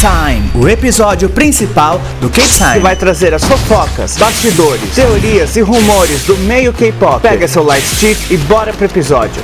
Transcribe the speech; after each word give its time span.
K-Time, 0.00 0.52
o 0.54 0.68
episódio 0.68 1.28
principal 1.28 2.00
do 2.20 2.30
K-Time. 2.30 2.74
Que 2.74 2.78
vai 2.78 2.94
trazer 2.94 3.34
as 3.34 3.42
fofocas, 3.42 4.16
bastidores, 4.16 4.94
teorias 4.94 5.56
e 5.56 5.60
rumores 5.60 6.22
do 6.22 6.36
meio 6.36 6.72
K-pop. 6.72 7.20
Pega 7.20 7.48
seu 7.48 7.64
light 7.64 7.84
stick 7.84 8.30
e 8.30 8.36
bora 8.36 8.72
pro 8.72 8.84
episódio. 8.84 9.42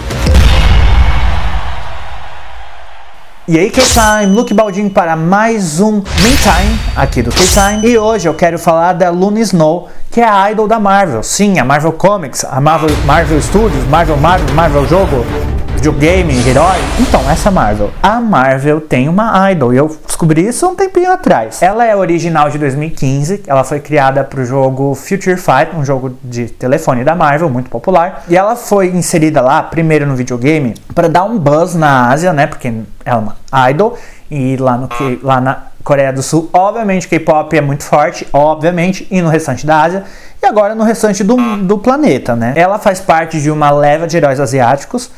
E 3.49 3.59
aí, 3.59 3.69
K-Time, 3.69 4.33
Luke 4.33 4.55
Baldin 4.55 4.89
para 4.89 5.17
mais 5.17 5.81
um 5.81 5.95
Main 5.95 6.37
Time 6.37 6.79
aqui 6.95 7.21
do 7.21 7.33
K-Time. 7.33 7.89
E 7.89 7.99
hoje 7.99 8.29
eu 8.29 8.35
quero 8.35 8.57
falar 8.57 8.93
da 8.93 9.11
Luna 9.11 9.41
Snow, 9.41 9.89
que 10.13 10.21
é 10.21 10.29
a 10.29 10.53
idol 10.53 10.69
da 10.69 10.79
Marvel. 10.79 11.25
Sim, 11.25 11.59
a 11.59 11.65
Marvel 11.65 11.93
Comics, 11.95 12.45
a 12.45 12.61
Marvel, 12.61 12.97
Marvel 13.05 13.43
Studios, 13.43 13.85
Marvel 13.89 14.17
Marvel, 14.19 14.55
Marvel 14.55 14.87
Jogo 14.87 15.27
videogame, 15.75 16.33
herói. 16.49 16.79
Então, 17.01 17.21
essa 17.31 17.51
Marvel. 17.51 17.91
A 18.03 18.21
Marvel 18.21 18.81
tem 18.81 19.09
uma 19.09 19.51
idol 19.51 19.75
e 19.75 19.77
eu 19.77 19.95
descobri 20.07 20.47
isso 20.47 20.67
um 20.67 20.75
tempinho 20.75 21.11
atrás. 21.11 21.61
Ela 21.63 21.85
é 21.85 21.95
original 21.95 22.49
de 22.49 22.59
2015, 22.59 23.43
ela 23.47 23.65
foi 23.65 23.81
criada 23.81 24.25
para 24.25 24.41
o 24.41 24.45
jogo 24.45 24.95
Future 24.95 25.37
Fight, 25.37 25.75
um 25.77 25.85
jogo 25.85 26.17
de 26.23 26.47
telefone 26.47 27.05
da 27.05 27.15
Marvel, 27.15 27.51
muito 27.51 27.69
popular. 27.69 28.25
E 28.29 28.37
ela 28.37 28.57
foi 28.57 28.89
inserida 28.89 29.41
lá, 29.41 29.63
primeiro 29.63 30.07
no 30.07 30.17
videogame, 30.17 30.75
para 30.95 31.09
dar 31.09 31.25
um 31.25 31.39
buzz 31.39 31.75
na 31.75 32.09
Ásia, 32.09 32.33
né? 32.33 32.47
Porque 32.47 32.69
ela 33.05 33.35
é 33.53 33.55
uma 33.55 33.71
idol. 33.71 33.99
E 34.31 34.57
lá, 34.57 34.77
no, 34.77 34.89
lá 35.23 35.41
na 35.41 35.63
Coreia 35.83 36.13
do 36.13 36.23
Sul, 36.23 36.49
obviamente, 36.53 37.07
K-pop 37.07 37.57
é 37.57 37.61
muito 37.61 37.85
forte, 37.85 38.27
obviamente, 38.33 39.07
e 39.11 39.21
no 39.21 39.29
restante 39.29 39.67
da 39.67 39.83
Ásia 39.83 40.05
e 40.43 40.47
agora 40.47 40.75
no 40.75 40.85
restante 40.85 41.25
do, 41.25 41.37
do 41.59 41.79
planeta, 41.79 42.37
né? 42.37 42.53
Ela 42.55 42.79
faz 42.79 43.01
parte 43.01 43.41
de 43.41 43.51
uma 43.51 43.71
leva 43.71 44.07
de 44.07 44.17
heróis 44.17 44.39
asiáticos 44.39 45.11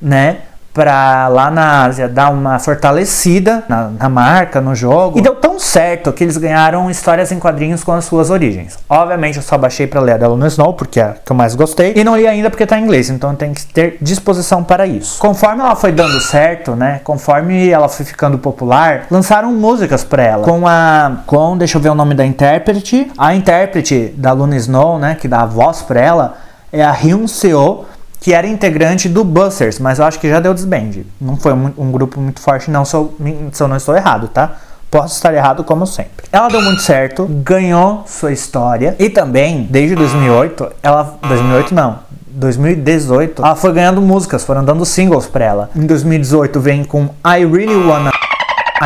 né? 0.00 0.38
Pra 0.72 1.26
lá 1.26 1.50
na 1.50 1.86
Ásia 1.86 2.08
dar 2.08 2.30
uma 2.30 2.56
fortalecida 2.60 3.64
na, 3.68 3.88
na, 3.88 4.08
marca, 4.08 4.60
no 4.60 4.76
jogo. 4.76 5.18
E 5.18 5.22
deu 5.22 5.34
tão 5.34 5.58
certo 5.58 6.12
que 6.12 6.22
eles 6.22 6.36
ganharam 6.36 6.88
histórias 6.88 7.32
em 7.32 7.38
quadrinhos 7.40 7.82
com 7.82 7.90
as 7.90 8.04
suas 8.04 8.30
origens. 8.30 8.78
Obviamente 8.88 9.38
eu 9.38 9.42
só 9.42 9.58
baixei 9.58 9.88
pra 9.88 10.00
ler 10.00 10.12
a 10.12 10.16
da 10.18 10.28
Luna 10.28 10.46
Snow, 10.46 10.74
porque 10.74 11.00
é 11.00 11.02
a 11.02 11.14
que 11.14 11.32
eu 11.32 11.34
mais 11.34 11.56
gostei. 11.56 11.94
E 11.96 12.04
não 12.04 12.16
li 12.16 12.28
ainda 12.28 12.48
porque 12.48 12.64
tá 12.64 12.78
em 12.78 12.84
inglês, 12.84 13.10
então 13.10 13.34
tem 13.34 13.52
que 13.52 13.66
ter 13.66 13.96
disposição 14.00 14.62
para 14.62 14.86
isso. 14.86 15.18
Conforme 15.18 15.62
ela 15.62 15.74
foi 15.74 15.90
dando 15.90 16.20
certo, 16.20 16.76
né? 16.76 17.00
Conforme 17.02 17.68
ela 17.68 17.88
foi 17.88 18.06
ficando 18.06 18.38
popular, 18.38 19.06
lançaram 19.10 19.52
músicas 19.52 20.04
pra 20.04 20.22
ela. 20.22 20.44
Com 20.44 20.68
a. 20.68 21.22
Com, 21.26 21.58
deixa 21.58 21.78
eu 21.78 21.82
ver 21.82 21.88
o 21.88 21.94
nome 21.94 22.14
da 22.14 22.24
intérprete. 22.24 23.10
A 23.18 23.34
intérprete 23.34 24.14
da 24.16 24.30
Luna 24.30 24.54
Snow, 24.54 24.96
né? 24.98 25.16
Que 25.16 25.26
dá 25.26 25.40
a 25.40 25.46
voz 25.46 25.82
pra 25.82 26.00
ela, 26.00 26.36
é 26.72 26.84
a 26.84 26.92
Hyun 26.92 27.26
Seo 27.26 27.84
que 28.20 28.32
era 28.32 28.46
integrante 28.46 29.08
do 29.08 29.24
Busters, 29.24 29.78
mas 29.78 29.98
eu 29.98 30.04
acho 30.04 30.18
que 30.18 30.28
já 30.28 30.40
deu 30.40 30.52
desband. 30.52 31.04
Não 31.20 31.36
foi 31.36 31.52
um, 31.52 31.92
grupo 31.92 32.20
muito 32.20 32.40
forte, 32.40 32.70
não, 32.70 32.84
se 32.84 32.94
eu, 32.94 33.14
se 33.52 33.62
eu 33.62 33.68
não 33.68 33.76
estou 33.76 33.96
errado, 33.96 34.28
tá? 34.28 34.56
Posso 34.90 35.16
estar 35.16 35.34
errado 35.34 35.62
como 35.64 35.86
sempre. 35.86 36.26
Ela 36.32 36.48
deu 36.48 36.62
muito 36.62 36.80
certo, 36.80 37.26
ganhou 37.26 38.04
sua 38.06 38.32
história 38.32 38.96
e 38.98 39.10
também, 39.10 39.66
desde 39.70 39.94
2008, 39.94 40.70
ela. 40.82 41.18
2008 41.28 41.74
não. 41.74 42.08
2018, 42.30 43.42
ela 43.42 43.56
foi 43.56 43.72
ganhando 43.72 44.00
músicas, 44.00 44.44
foram 44.44 44.64
dando 44.64 44.84
singles 44.84 45.26
pra 45.26 45.44
ela. 45.44 45.70
Em 45.74 45.84
2018 45.84 46.60
vem 46.60 46.84
com 46.84 47.08
I 47.24 47.44
Really 47.44 47.74
Wanna 47.74 48.12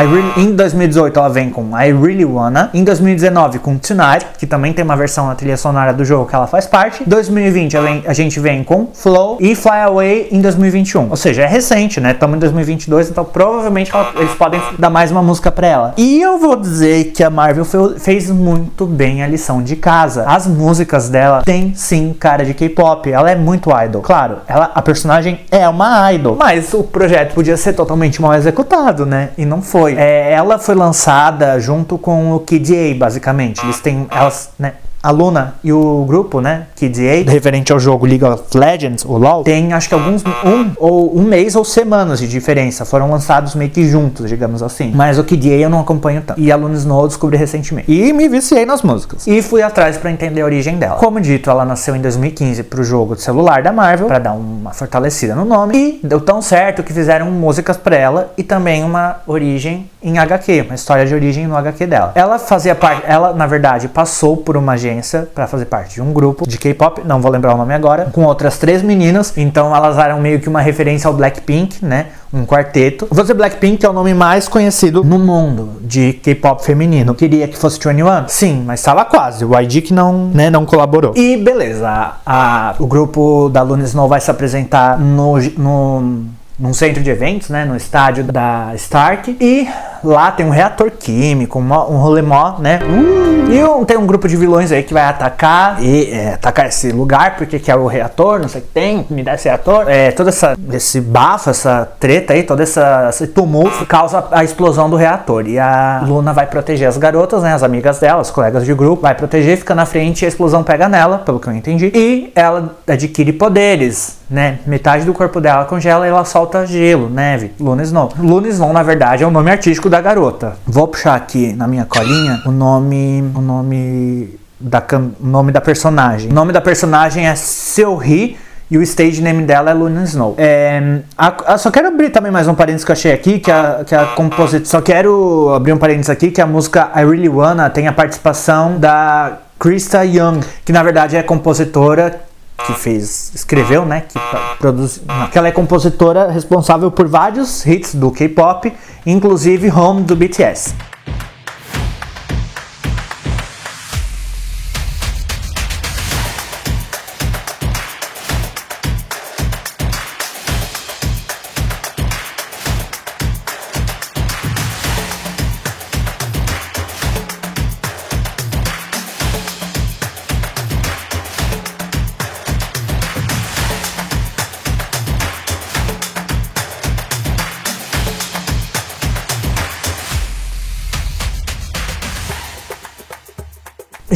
really, 0.01 0.33
em 0.37 0.55
2018 0.57 1.19
ela 1.19 1.29
vem 1.29 1.51
com 1.51 1.79
I 1.79 1.93
Really 1.93 2.25
Wanna. 2.25 2.71
Em 2.73 2.83
2019 2.83 3.59
com 3.59 3.77
Tonight, 3.77 4.27
que 4.39 4.47
também 4.47 4.73
tem 4.73 4.85
uma 4.85 4.97
versão 4.97 5.27
na 5.27 5.35
trilha 5.35 5.57
sonora 5.57 5.93
do 5.93 6.05
jogo 6.05 6.27
que 6.27 6.35
ela 6.35 6.47
faz 6.47 6.67
parte. 6.67 7.03
Em 7.03 7.07
2020 7.07 7.77
a 8.07 8.13
gente 8.13 8.41
vem 8.41 8.65
com 8.65 8.89
Flow 8.93 9.37
e 9.41 9.55
Fly 9.55 9.81
Away 9.83 10.29
em 10.31 10.41
2021. 10.41 11.11
Ou 11.11 11.17
seja, 11.17 11.43
é 11.43 11.47
recente, 11.47 12.01
né? 12.01 12.13
Estamos 12.13 12.37
em 12.37 12.41
2022, 12.41 13.11
então 13.11 13.25
provavelmente 13.25 13.91
ela, 13.95 14.13
eles 14.17 14.35
podem 14.35 14.61
dar 14.79 14.91
mais 14.91 15.11
uma 15.11 15.23
música 15.23 15.51
pra 15.51 15.67
ela. 15.67 15.95
E 15.97 16.21
eu 16.21 16.39
vou 16.39 16.57
dizer 16.57 17.13
que 17.13 17.23
a 17.23 17.31
Marvel 17.31 17.65
fez 17.99 18.31
muito 18.31 18.87
bem 18.87 19.23
a 19.23 19.27
lição 19.27 19.63
de 19.63 19.77
casa. 19.77 20.25
As 20.27 20.47
músicas 20.47 21.09
dela 21.09 21.43
têm 21.43 21.75
sim 21.75 22.15
cara 22.19 22.45
de 22.45 22.55
K-pop. 22.55 23.11
Ela 23.11 23.31
é 23.31 23.37
muito 23.37 23.71
idol. 23.85 24.03
Claro, 24.03 24.39
ela, 24.47 24.71
a 24.75 24.81
personagem 24.81 25.41
é 25.51 25.69
uma 25.69 26.13
idol. 26.13 26.37
Mas 26.37 26.73
o 26.73 26.83
projeto 26.83 27.35
podia 27.35 27.57
ser 27.57 27.73
totalmente 27.73 28.21
mal 28.23 28.35
executado, 28.35 29.05
né? 29.05 29.31
E 29.37 29.45
não 29.45 29.61
foi 29.61 29.82
foi. 29.83 29.95
É, 29.95 30.33
ela 30.33 30.59
foi 30.59 30.75
lançada 30.75 31.59
junto 31.61 31.99
com 31.99 32.33
o 32.33 32.41
KDA, 32.41 32.95
basicamente. 32.97 33.65
Eles 33.65 33.81
têm. 33.81 34.07
Elas, 34.11 34.51
né? 34.59 34.75
A 35.03 35.11
Luna 35.11 35.55
e 35.65 35.73
o 35.73 36.05
grupo, 36.07 36.41
né, 36.41 36.67
KDA, 36.77 37.29
referente 37.29 37.73
ao 37.73 37.81
jogo 37.81 38.07
League 38.07 38.25
of 38.25 38.45
Legends, 38.57 39.05
o 39.05 39.17
LoL, 39.17 39.43
tem 39.43 39.73
acho 39.73 39.89
que 39.89 39.95
alguns 39.95 40.23
um 40.25 40.71
ou 40.79 41.19
um 41.19 41.23
mês 41.23 41.57
ou 41.57 41.65
semanas 41.65 42.21
de 42.21 42.29
diferença. 42.29 42.85
Foram 42.85 43.11
lançados 43.11 43.55
meio 43.55 43.71
que 43.71 43.85
juntos, 43.89 44.29
digamos 44.29 44.63
assim. 44.63 44.93
Mas 44.95 45.19
o 45.19 45.25
KDA 45.25 45.55
eu 45.55 45.71
não 45.71 45.81
acompanho 45.81 46.23
tanto. 46.25 46.41
E 46.41 46.53
a 46.53 46.57
Luna 46.57 46.77
Snow 46.77 47.03
eu 47.03 47.09
descobri 47.09 47.37
recentemente. 47.37 47.91
E 47.91 48.13
me 48.13 48.29
viciei 48.29 48.65
nas 48.65 48.83
músicas. 48.83 49.27
E 49.27 49.43
fui 49.43 49.63
atrás 49.63 49.97
para 49.97 50.11
entender 50.11 50.43
a 50.43 50.45
origem 50.45 50.77
dela. 50.77 50.97
Como 50.97 51.21
dito, 51.21 51.51
ela 51.51 51.65
nasceu 51.65 51.97
em 51.97 52.01
2015 52.01 52.63
pro 52.65 52.85
jogo 52.85 53.17
de 53.17 53.23
celular 53.23 53.63
da 53.63 53.73
Marvel, 53.73 54.07
para 54.07 54.21
dar 54.21 54.33
uma 54.33 54.73
fortalecida 54.73 55.35
no 55.35 55.45
nome. 55.45 56.01
E 56.03 56.07
deu 56.07 56.21
tão 56.21 56.41
certo 56.41 56.83
que 56.83 56.93
fizeram 56.93 57.31
músicas 57.31 57.77
para 57.77 57.97
ela 57.97 58.33
e 58.37 58.43
também 58.43 58.85
uma 58.85 59.17
origem 59.27 59.91
em 60.03 60.19
HQ, 60.19 60.63
uma 60.63 60.75
história 60.75 61.07
de 61.07 61.15
origem 61.15 61.47
no 61.47 61.57
HQ 61.57 61.87
dela. 61.87 62.13
Ela 62.15 62.39
fazia 62.39 62.75
parte, 62.75 63.03
ela 63.07 63.33
na 63.33 63.47
verdade 63.47 63.89
passou 63.89 64.37
por 64.37 64.57
uma 64.57 64.73
agência 64.73 64.92
agência 64.93 65.29
para 65.35 65.47
fazer 65.47 65.65
parte 65.65 65.95
de 65.95 66.03
um 66.03 66.13
grupo 66.13 66.47
de 66.47 66.59
K-pop, 66.59 67.03
não 67.05 67.21
vou 67.21 67.31
lembrar 67.31 67.55
o 67.55 67.57
nome 67.57 67.75
agora, 67.75 68.07
com 68.13 68.25
outras 68.25 68.59
três 68.59 68.83
meninas. 68.83 69.33
Então 69.37 69.75
elas 69.75 69.99
eram 69.99 70.21
meio 70.21 70.41
que 70.41 70.49
uma 70.49 70.61
referência 70.61 71.09
ao 71.09 71.15
Blackpink, 71.15 71.85
né? 71.85 72.07
Um 72.33 72.47
quarteto. 72.47 73.09
Dizer 73.13 73.35
Blackpink 73.35 73.85
é 73.85 73.89
o 73.89 73.93
nome 73.93 74.15
mais 74.15 74.49
conhecido 74.49 75.05
no 75.05 75.19
mundo 75.19 75.81
de 75.83 76.15
K-pop 76.15 76.65
feminino. 76.65 77.15
Queria 77.15 77.47
que 77.49 77.57
fosse 77.57 77.79
21? 77.79 78.29
Sim, 78.29 78.63
mas 78.67 78.81
estava 78.81 79.05
quase. 79.05 79.45
O 79.45 79.59
YG 79.59 79.83
que 79.83 79.95
não, 79.95 80.29
né, 80.29 80.49
não 80.49 80.65
colaborou. 80.65 81.13
E 81.17 81.37
beleza, 81.37 81.89
a, 81.89 82.71
a, 82.71 82.75
o 82.79 82.87
grupo 82.87 83.49
da 83.51 83.63
Luna 83.63 83.85
Snow 83.85 84.09
vai 84.09 84.21
se 84.21 84.31
apresentar 84.31 84.99
no, 84.99 85.39
no 85.57 86.25
num 86.59 86.73
centro 86.73 87.03
de 87.03 87.11
eventos, 87.11 87.49
né, 87.49 87.65
no 87.65 87.77
estádio 87.77 88.23
da 88.23 88.73
Stark. 88.77 89.37
E 89.41 89.69
lá 90.05 90.31
tem 90.31 90.47
um 90.47 90.51
reator 90.51 90.91
químico, 90.91 91.59
um, 91.59 91.63
um 91.63 91.97
rolê 91.97 92.23
mó, 92.23 92.57
né? 92.59 92.79
Uh, 92.83 93.53
e 93.53 93.65
um, 93.65 93.85
tem 93.85 93.97
um 93.97 94.07
grupo 94.07 94.29
de 94.29 94.37
vilões 94.37 94.71
aí 94.71 94.83
que 94.83 94.95
vai 94.95 95.05
atacar 95.05 95.83
e 95.83 96.11
é, 96.11 96.35
atacar 96.35 96.69
esse 96.69 96.93
lugar 96.93 97.37
porque 97.37 97.59
que 97.59 97.71
é 97.71 97.77
o 97.77 97.87
reator, 97.87 98.41
não 98.41 98.49
sei 98.49 98.61
o 98.61 98.65
que 98.65 98.71
tem, 98.71 99.07
me 99.11 99.23
dá 99.23 99.35
esse 99.35 99.49
reator. 99.49 99.85
É, 99.89 100.11
todo 100.13 100.29
essa, 100.29 100.57
esse 100.73 101.01
bafo, 101.01 101.51
essa 101.51 101.89
treta 101.99 102.33
aí, 102.33 102.43
todo 102.43 102.63
essa, 102.63 103.09
esse 103.11 103.27
tumulto 103.27 103.85
causa 103.87 104.25
a 104.31 104.45
explosão 104.45 104.89
do 104.89 104.97
reator. 104.97 105.47
E 105.47 105.59
a 105.59 106.03
Luna 106.07 106.33
vai 106.33 106.47
proteger 106.47 106.89
as 106.89 106.97
garotas, 106.97 107.43
né, 107.43 107.53
as 107.53 107.63
amigas 107.63 107.99
dela, 107.99 108.21
as 108.21 108.31
colegas 108.31 108.65
de 108.65 108.75
grupo, 108.75 109.03
vai 109.03 109.15
proteger, 109.15 109.57
fica 109.59 109.75
na 109.75 109.85
frente 109.85 110.23
e 110.23 110.25
a 110.27 110.29
explosão 110.29 110.63
pega 110.63 110.89
nela, 110.89 111.19
pelo 111.19 111.41
que 111.41 111.49
eu 111.49 111.53
entendi. 111.53 111.91
E 111.95 112.33
ela 112.35 112.77
adquire 112.87 113.33
poderes, 113.33 114.19
né? 114.31 114.61
Metade 114.67 115.05
do 115.05 115.13
corpo 115.13 115.41
dela 115.41 115.65
congela 115.65 116.07
e 116.07 116.11
ela 116.11 116.25
solta 116.25 116.43
solta 116.43 116.67
gelo, 116.67 117.09
neve, 117.09 117.53
Luna 117.59 117.83
Snow. 117.83 118.13
Luna 118.19 118.49
Snow, 118.49 118.73
na 118.73 118.83
verdade, 118.83 119.25
é 119.25 119.27
o 119.27 119.31
nome 119.31 119.51
artístico 119.51 119.89
da 119.93 120.01
garota. 120.01 120.57
Vou 120.67 120.89
puxar 120.89 121.15
aqui 121.15 121.53
na 121.53 121.69
minha 121.69 121.85
colinha 121.85 122.41
o 122.47 122.51
nome, 122.51 123.31
o 123.35 123.43
nome 123.43 124.41
da 124.59 124.83
o 125.21 125.27
nome 125.27 125.53
da 125.53 125.61
personagem. 125.61 126.31
O 126.31 126.35
nome 126.35 126.51
da 126.51 126.63
personagem 126.63 127.29
é 127.29 127.35
Seohee 127.35 128.39
e 128.71 128.79
o 128.79 128.83
stage 128.83 129.21
name 129.21 129.45
dela 129.45 129.71
é 129.71 129.75
Luna 129.75 130.03
Snow. 130.05 130.35
É, 130.39 131.01
a, 131.17 131.53
a, 131.53 131.59
só 131.59 131.71
quero 131.71 131.89
abrir 131.89 132.09
também 132.09 132.33
mais 132.33 132.49
um 132.49 132.55
parênteses 132.55 132.87
que 132.87 132.91
eu 132.91 132.95
achei 132.95 133.13
aqui, 133.13 133.39
que 133.39 133.51
a, 133.51 133.85
que 133.87 133.95
a 133.95 134.07
composição. 134.07 134.65
Só 134.65 134.81
quero 134.81 135.53
abrir 135.55 135.75
um 135.75 135.79
parênteses 135.79 136.09
aqui, 136.09 136.31
que 136.31 136.41
a 136.41 136.47
música 136.47 136.91
I 136.97 137.05
Really 137.05 137.29
Wanna 137.29 137.69
tem 137.69 137.87
a 137.87 137.93
participação 137.93 138.79
da 138.79 139.41
Krista 139.59 140.03
Young, 140.07 140.41
que 140.65 140.73
na 140.73 140.83
verdade 140.83 141.17
é 141.17 141.23
compositora 141.23 142.19
que 142.67 142.75
fez, 142.75 143.33
escreveu, 143.35 143.85
né, 143.85 144.03
que 144.03 144.19
produz, 144.59 145.01
que 145.31 145.39
ela 145.39 145.49
é 145.49 145.53
compositora 145.53 146.31
responsável 146.31 146.91
por 146.91 147.09
vários 147.09 147.65
hits 147.67 147.95
do 147.95 148.11
K-pop, 148.11 148.73
inclusive 149.07 149.71
Home 149.71 150.03
do 150.03 150.15
BTS. 150.17 150.75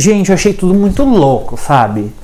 Gente, 0.06 0.28
eu 0.28 0.34
achei 0.34 0.54
tudo 0.54 0.72
muito 0.72 1.02
louco, 1.02 1.56
sabe? 1.56 2.14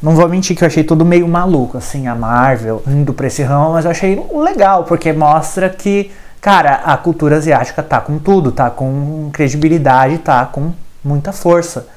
Não 0.00 0.14
vou 0.14 0.28
mentir 0.28 0.56
que 0.56 0.62
eu 0.62 0.66
achei 0.68 0.84
tudo 0.84 1.04
meio 1.04 1.26
maluco, 1.26 1.76
assim, 1.76 2.06
a 2.06 2.14
Marvel 2.14 2.80
indo 2.86 3.12
pra 3.12 3.26
esse 3.26 3.42
ramo, 3.42 3.72
mas 3.72 3.84
eu 3.84 3.90
achei 3.90 4.24
legal, 4.32 4.84
porque 4.84 5.12
mostra 5.12 5.68
que 5.68 6.12
cara, 6.40 6.82
a 6.84 6.96
cultura 6.96 7.38
asiática 7.38 7.82
tá 7.82 8.00
com 8.00 8.16
tudo, 8.16 8.52
tá 8.52 8.70
com 8.70 9.28
credibilidade, 9.32 10.18
tá 10.18 10.46
com 10.46 10.70
muita 11.02 11.32
força. 11.32 11.88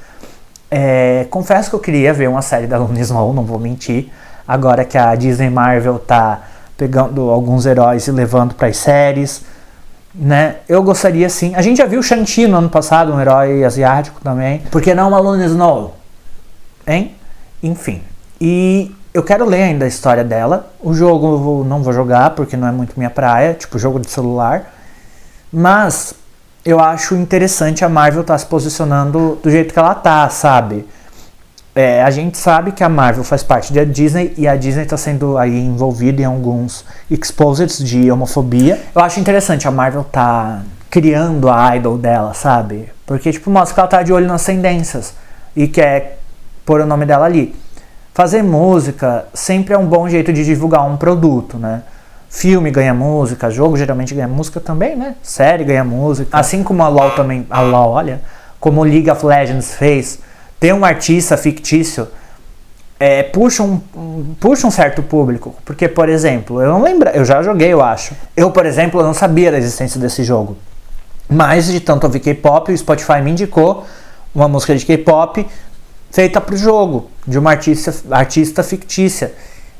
É, 0.68 1.28
confesso 1.30 1.70
que 1.70 1.76
eu 1.76 1.80
queria 1.80 2.12
ver 2.12 2.28
uma 2.28 2.42
série 2.42 2.66
da 2.66 2.76
Luna 2.76 2.98
Snow, 2.98 3.32
não 3.32 3.44
vou 3.44 3.60
mentir. 3.60 4.10
Agora 4.48 4.84
que 4.84 4.98
a 4.98 5.14
Disney 5.14 5.48
Marvel 5.48 6.00
tá 6.00 6.40
pegando 6.76 7.30
alguns 7.30 7.66
heróis 7.66 8.08
e 8.08 8.10
levando 8.10 8.52
para 8.52 8.66
as 8.66 8.78
séries, 8.78 9.44
né? 10.18 10.56
Eu 10.68 10.82
gostaria 10.82 11.28
sim. 11.28 11.54
A 11.54 11.62
gente 11.62 11.78
já 11.78 11.86
viu 11.86 12.02
Shang-Chi 12.02 12.46
no 12.46 12.56
ano 12.56 12.70
passado, 12.70 13.12
um 13.12 13.20
herói 13.20 13.64
asiático 13.64 14.20
também. 14.22 14.60
Por 14.70 14.80
que 14.80 14.94
não 14.94 15.08
uma 15.08 15.18
Luna 15.18 15.44
Snow? 15.44 15.96
Hein? 16.86 17.14
Enfim. 17.62 18.02
E 18.40 18.94
eu 19.12 19.22
quero 19.22 19.44
ler 19.44 19.62
ainda 19.62 19.84
a 19.84 19.88
história 19.88 20.24
dela. 20.24 20.72
O 20.80 20.94
jogo 20.94 21.60
eu 21.60 21.64
não 21.64 21.82
vou 21.82 21.92
jogar 21.92 22.30
porque 22.30 22.56
não 22.56 22.68
é 22.68 22.72
muito 22.72 22.94
minha 22.96 23.10
praia, 23.10 23.54
tipo 23.54 23.78
jogo 23.78 24.00
de 24.00 24.10
celular. 24.10 24.72
Mas 25.52 26.14
eu 26.64 26.80
acho 26.80 27.14
interessante 27.14 27.84
a 27.84 27.88
Marvel 27.88 28.22
estar 28.22 28.34
tá 28.34 28.38
se 28.38 28.46
posicionando 28.46 29.38
do 29.42 29.50
jeito 29.50 29.72
que 29.72 29.78
ela 29.78 29.94
tá, 29.94 30.28
sabe? 30.28 30.86
É, 31.78 32.02
a 32.02 32.10
gente 32.10 32.38
sabe 32.38 32.72
que 32.72 32.82
a 32.82 32.88
Marvel 32.88 33.22
faz 33.22 33.42
parte 33.42 33.70
da 33.70 33.84
Disney 33.84 34.32
e 34.38 34.48
a 34.48 34.56
Disney 34.56 34.84
está 34.84 34.96
sendo 34.96 35.36
aí 35.36 35.60
envolvida 35.60 36.22
em 36.22 36.24
alguns 36.24 36.86
exposits 37.10 37.84
de 37.84 38.10
homofobia. 38.10 38.80
Eu 38.94 39.02
acho 39.02 39.20
interessante 39.20 39.68
a 39.68 39.70
Marvel 39.70 40.02
tá 40.02 40.62
criando 40.88 41.50
a 41.50 41.76
idol 41.76 41.98
dela, 41.98 42.32
sabe? 42.32 42.88
Porque 43.04 43.30
tipo 43.30 43.50
mostra 43.50 43.74
que 43.74 43.80
ela 43.80 43.88
tá 43.90 44.02
de 44.02 44.10
olho 44.10 44.26
nas 44.26 44.42
tendências 44.42 45.12
e 45.54 45.68
quer 45.68 46.18
pôr 46.64 46.80
o 46.80 46.86
nome 46.86 47.04
dela 47.04 47.26
ali. 47.26 47.54
Fazer 48.14 48.42
música 48.42 49.26
sempre 49.34 49.74
é 49.74 49.78
um 49.78 49.86
bom 49.86 50.08
jeito 50.08 50.32
de 50.32 50.46
divulgar 50.46 50.82
um 50.86 50.96
produto, 50.96 51.58
né? 51.58 51.82
Filme 52.30 52.70
ganha 52.70 52.94
música, 52.94 53.50
jogo 53.50 53.76
geralmente 53.76 54.14
ganha 54.14 54.26
música 54.26 54.60
também, 54.60 54.96
né? 54.96 55.14
Série 55.22 55.62
ganha 55.62 55.84
música. 55.84 56.38
Assim 56.38 56.62
como 56.62 56.82
a 56.82 56.88
LoL 56.88 57.10
também, 57.10 57.46
a 57.50 57.60
LoL, 57.60 57.90
olha, 57.90 58.22
como 58.58 58.82
League 58.82 59.10
of 59.10 59.26
Legends 59.26 59.74
fez, 59.74 60.24
ter 60.58 60.72
um 60.72 60.84
artista 60.84 61.36
fictício 61.36 62.08
é, 62.98 63.22
puxa, 63.22 63.62
um, 63.62 63.78
puxa 64.40 64.66
um 64.66 64.70
certo 64.70 65.02
público. 65.02 65.54
Porque, 65.64 65.88
por 65.88 66.08
exemplo, 66.08 66.60
eu 66.60 66.68
não 66.68 66.82
lembro, 66.82 67.08
eu 67.10 67.24
já 67.24 67.42
joguei, 67.42 67.72
eu 67.72 67.82
acho. 67.82 68.14
Eu, 68.36 68.50
por 68.50 68.64
exemplo, 68.64 69.02
não 69.02 69.14
sabia 69.14 69.50
da 69.50 69.58
existência 69.58 70.00
desse 70.00 70.24
jogo. 70.24 70.56
Mas 71.28 71.66
de 71.66 71.80
tanto 71.80 72.04
ouvir 72.04 72.20
K-pop, 72.20 72.72
o 72.72 72.78
Spotify 72.78 73.20
me 73.22 73.32
indicou 73.32 73.86
uma 74.34 74.48
música 74.48 74.74
de 74.74 74.84
K-pop 74.86 75.46
feita 76.10 76.40
para 76.40 76.54
o 76.54 76.58
jogo, 76.58 77.10
de 77.26 77.38
uma 77.38 77.50
artista, 77.50 77.94
artista 78.10 78.62
fictícia. 78.62 79.34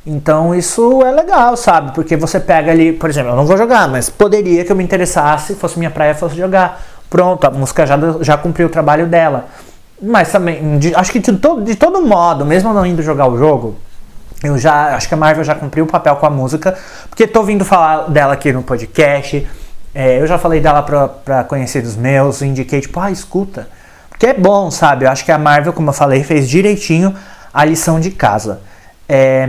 Então 0.05 0.55
isso 0.55 1.03
é 1.03 1.11
legal, 1.11 1.57
sabe? 1.57 1.93
Porque 1.95 2.17
você 2.17 2.39
pega 2.39 2.71
ali, 2.71 2.93
por 2.93 3.09
exemplo, 3.09 3.31
eu 3.33 3.37
não 3.37 3.47
vou 3.47 3.57
jogar, 3.57 3.89
mas 3.89 4.11
poderia 4.11 4.65
que 4.65 4.71
eu 4.71 4.77
me 4.77 4.85
interessasse, 4.85 5.55
fosse 5.55 5.79
minha 5.79 5.91
praia, 5.91 6.15
fosse 6.15 6.37
jogar. 6.37 6.85
Pronto, 7.09 7.45
a 7.45 7.51
música 7.51 7.87
já, 7.87 7.97
já 8.21 8.37
cumpriu 8.37 8.67
o 8.67 8.71
trabalho 8.71 9.07
dela. 9.07 9.47
Mas 10.01 10.31
também, 10.31 10.79
de, 10.79 10.95
acho 10.95 11.11
que 11.11 11.19
de 11.19 11.33
todo, 11.33 11.65
de 11.65 11.75
todo 11.75 12.03
modo, 12.03 12.45
mesmo 12.45 12.73
não 12.73 12.85
indo 12.85 13.03
jogar 13.03 13.29
o 13.29 13.39
jogo, 13.39 13.77
eu 14.43 14.59
já 14.59 14.95
acho 14.95 15.09
que 15.09 15.15
a 15.15 15.17
Marvel 15.17 15.43
já 15.43 15.55
cumpriu 15.55 15.85
o 15.85 15.89
papel 15.89 16.17
com 16.17 16.27
a 16.27 16.31
música, 16.31 16.77
porque 17.09 17.27
tô 17.27 17.43
vindo 17.43 17.65
falar 17.65 18.11
dela 18.11 18.35
aqui 18.35 18.53
no 18.53 18.63
podcast. 18.63 19.47
É, 19.95 20.21
eu 20.21 20.27
já 20.27 20.37
falei 20.37 20.61
dela 20.61 20.83
pra, 20.83 21.09
pra 21.09 21.45
conhecidos 21.45 21.97
meus, 21.97 22.43
indiquei, 22.43 22.83
tipo, 22.83 23.01
ah, 23.01 23.11
escuta. 23.11 23.69
Porque 24.11 24.27
é 24.27 24.35
bom, 24.35 24.71
sabe? 24.71 25.07
Eu 25.07 25.11
acho 25.11 25.25
que 25.25 25.33
a 25.33 25.39
Marvel, 25.39 25.73
como 25.73 25.89
eu 25.89 25.95
falei, 25.95 26.23
fez 26.23 26.49
direitinho 26.49 27.15
a 27.53 27.65
lição 27.65 27.99
de 27.99 28.11
casa. 28.11 28.61
É, 29.09 29.49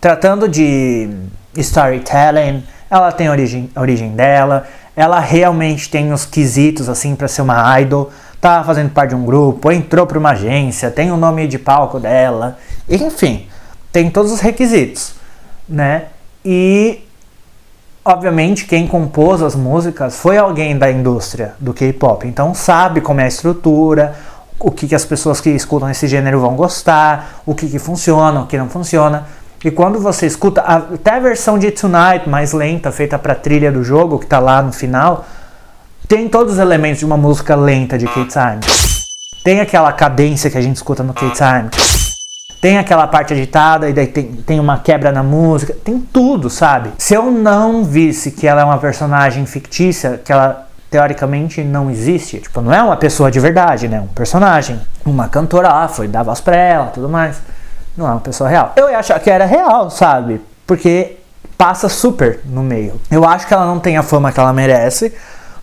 tratando 0.00 0.48
de 0.48 1.10
storytelling, 1.54 2.64
ela 2.90 3.12
tem 3.12 3.26
a 3.26 3.30
origem, 3.30 3.70
a 3.74 3.80
origem 3.80 4.12
dela, 4.12 4.66
ela 4.96 5.18
realmente 5.18 5.90
tem 5.90 6.12
os 6.12 6.24
quesitos 6.24 6.88
assim 6.88 7.14
para 7.14 7.28
ser 7.28 7.42
uma 7.42 7.80
idol, 7.80 8.10
tá 8.42 8.64
fazendo 8.64 8.90
parte 8.90 9.10
de 9.10 9.14
um 9.14 9.24
grupo, 9.24 9.70
entrou 9.70 10.04
para 10.04 10.18
uma 10.18 10.30
agência, 10.30 10.90
tem 10.90 11.12
o 11.12 11.16
nome 11.16 11.46
de 11.46 11.60
palco 11.60 12.00
dela, 12.00 12.58
enfim, 12.90 13.46
tem 13.92 14.10
todos 14.10 14.32
os 14.32 14.40
requisitos, 14.40 15.14
né? 15.68 16.06
E 16.44 17.06
obviamente 18.04 18.64
quem 18.64 18.88
compôs 18.88 19.40
as 19.40 19.54
músicas 19.54 20.16
foi 20.16 20.38
alguém 20.38 20.76
da 20.76 20.90
indústria 20.90 21.54
do 21.60 21.72
K-pop, 21.72 22.26
então 22.26 22.52
sabe 22.52 23.00
como 23.00 23.20
é 23.20 23.24
a 23.26 23.28
estrutura, 23.28 24.16
o 24.58 24.72
que, 24.72 24.88
que 24.88 24.94
as 24.96 25.04
pessoas 25.04 25.40
que 25.40 25.50
escutam 25.50 25.88
esse 25.88 26.08
gênero 26.08 26.40
vão 26.40 26.56
gostar, 26.56 27.42
o 27.46 27.54
que, 27.54 27.68
que 27.68 27.78
funciona, 27.78 28.40
o 28.40 28.46
que 28.48 28.58
não 28.58 28.68
funciona. 28.68 29.24
E 29.64 29.70
quando 29.70 30.00
você 30.00 30.26
escuta 30.26 30.62
até 30.62 31.12
a 31.12 31.20
versão 31.20 31.56
de 31.60 31.70
Tonight 31.70 32.28
mais 32.28 32.52
lenta, 32.52 32.90
feita 32.90 33.16
para 33.20 33.36
trilha 33.36 33.70
do 33.70 33.84
jogo, 33.84 34.18
que 34.18 34.24
está 34.24 34.40
lá 34.40 34.60
no 34.60 34.72
final, 34.72 35.24
tem 36.12 36.28
todos 36.28 36.52
os 36.52 36.58
elementos 36.58 36.98
de 36.98 37.06
uma 37.06 37.16
música 37.16 37.56
lenta 37.56 37.96
de 37.96 38.04
K-Time. 38.04 38.60
Tem 39.42 39.62
aquela 39.62 39.90
cadência 39.94 40.50
que 40.50 40.58
a 40.58 40.60
gente 40.60 40.76
escuta 40.76 41.02
no 41.02 41.14
K-Time. 41.14 41.70
Tem 42.60 42.76
aquela 42.76 43.06
parte 43.06 43.32
agitada 43.32 43.88
e 43.88 43.94
daí 43.94 44.06
tem, 44.06 44.26
tem 44.30 44.60
uma 44.60 44.76
quebra 44.76 45.10
na 45.10 45.22
música. 45.22 45.74
Tem 45.82 45.98
tudo, 45.98 46.50
sabe? 46.50 46.90
Se 46.98 47.14
eu 47.14 47.30
não 47.30 47.82
visse 47.82 48.30
que 48.30 48.46
ela 48.46 48.60
é 48.60 48.64
uma 48.64 48.76
personagem 48.76 49.46
fictícia, 49.46 50.20
que 50.22 50.30
ela 50.30 50.68
teoricamente 50.90 51.64
não 51.64 51.90
existe, 51.90 52.40
tipo, 52.40 52.60
não 52.60 52.74
é 52.74 52.82
uma 52.82 52.98
pessoa 52.98 53.30
de 53.30 53.40
verdade, 53.40 53.88
né? 53.88 53.98
Um 53.98 54.08
personagem. 54.08 54.78
Uma 55.06 55.28
cantora 55.28 55.68
lá 55.68 55.88
foi 55.88 56.08
dar 56.08 56.24
voz 56.24 56.42
pra 56.42 56.54
ela 56.54 56.86
tudo 56.88 57.08
mais 57.08 57.40
não 57.96 58.06
é 58.06 58.10
uma 58.10 58.20
pessoa 58.20 58.50
real. 58.50 58.74
Eu 58.76 58.90
ia 58.90 58.98
achar 58.98 59.18
que 59.18 59.30
era 59.30 59.46
real, 59.46 59.88
sabe? 59.88 60.42
Porque 60.66 61.16
passa 61.56 61.88
super 61.88 62.40
no 62.44 62.62
meio. 62.62 63.00
Eu 63.10 63.24
acho 63.24 63.46
que 63.46 63.54
ela 63.54 63.64
não 63.64 63.78
tem 63.80 63.96
a 63.96 64.02
fama 64.02 64.30
que 64.30 64.38
ela 64.38 64.52
merece. 64.52 65.14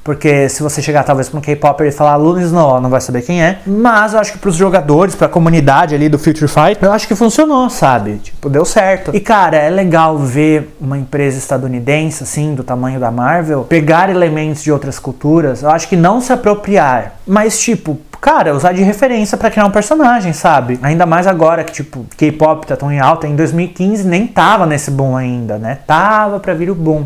Porque 0.03 0.49
se 0.49 0.63
você 0.63 0.81
chegar 0.81 1.03
talvez 1.03 1.29
para 1.29 1.37
um 1.37 1.41
K-Popper 1.41 1.87
e 1.87 1.91
falar 1.91 2.15
Luna 2.15 2.41
Snow, 2.41 2.79
não 2.79 2.89
vai 2.89 3.01
saber 3.01 3.21
quem 3.21 3.43
é. 3.43 3.59
Mas 3.65 4.13
eu 4.13 4.19
acho 4.19 4.33
que 4.33 4.37
para 4.39 4.49
os 4.49 4.55
jogadores, 4.55 5.13
para 5.13 5.27
a 5.27 5.29
comunidade 5.29 5.93
ali 5.93 6.09
do 6.09 6.17
Future 6.17 6.47
Fight, 6.47 6.81
eu 6.81 6.91
acho 6.91 7.07
que 7.07 7.15
funcionou, 7.15 7.69
sabe? 7.69 8.17
Tipo, 8.17 8.49
deu 8.49 8.65
certo. 8.65 9.11
E 9.13 9.19
cara, 9.19 9.57
é 9.57 9.69
legal 9.69 10.17
ver 10.17 10.75
uma 10.79 10.97
empresa 10.97 11.37
estadunidense, 11.37 12.23
assim, 12.23 12.55
do 12.55 12.63
tamanho 12.63 12.99
da 12.99 13.11
Marvel, 13.11 13.63
pegar 13.63 14.09
elementos 14.09 14.63
de 14.63 14.71
outras 14.71 14.97
culturas. 14.97 15.63
Eu 15.63 15.69
acho 15.69 15.87
que 15.87 15.95
não 15.95 16.21
se 16.21 16.31
apropriar, 16.31 17.17
mas 17.27 17.59
tipo, 17.59 17.99
cara, 18.19 18.55
usar 18.55 18.73
de 18.73 18.81
referência 18.81 19.37
para 19.37 19.51
criar 19.51 19.65
um 19.65 19.71
personagem, 19.71 20.33
sabe? 20.33 20.79
Ainda 20.81 21.05
mais 21.05 21.27
agora 21.27 21.63
que, 21.63 21.71
tipo, 21.71 22.05
K-pop 22.17 22.65
tá 22.65 22.75
tão 22.75 22.91
em 22.91 22.99
alta. 22.99 23.27
Em 23.27 23.35
2015 23.35 24.07
nem 24.07 24.27
tava 24.27 24.65
nesse 24.65 24.91
boom 24.91 25.15
ainda, 25.15 25.57
né? 25.57 25.79
Tava 25.85 26.39
para 26.39 26.53
vir 26.53 26.69
o 26.69 26.75
boom. 26.75 27.05